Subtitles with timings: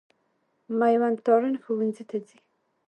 [0.77, 2.37] مېوند تارڼ ښوونځي ته ځي.